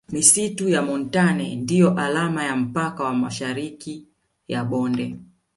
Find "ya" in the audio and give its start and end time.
0.69-0.81, 2.43-2.55, 4.47-4.63